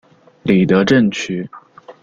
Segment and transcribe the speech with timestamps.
[0.41, 1.47] 里德镇区。